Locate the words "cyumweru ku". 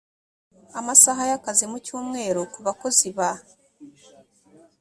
1.85-2.59